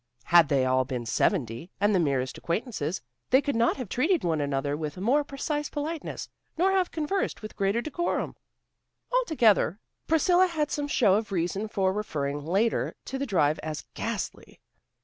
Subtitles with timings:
[0.23, 4.41] Had they all been seventy, and the merest acquaintances, they could not have treated one
[4.41, 6.27] another with more precise politeness,
[6.57, 8.35] nor have conversed with greater decorum.
[9.13, 14.59] Altogether, Priscilla had some show of reason for referring later to the drive as "ghastly."